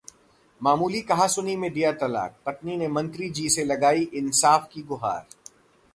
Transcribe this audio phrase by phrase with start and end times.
[0.61, 5.25] मामूली कहासुनी में दिया तलाक, पत्नी ने मंत्री जी से लगाई इंसाफ की गुहार